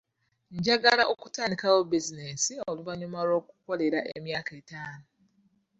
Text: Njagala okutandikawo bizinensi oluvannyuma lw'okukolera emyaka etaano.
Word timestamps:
Njagala 0.57 1.03
okutandikawo 1.13 1.77
bizinensi 1.91 2.51
oluvannyuma 2.69 3.19
lw'okukolera 3.27 3.99
emyaka 4.17 4.51
etaano. 4.61 5.05